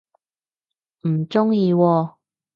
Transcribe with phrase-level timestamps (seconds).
[1.01, 2.15] 唔鍾意喎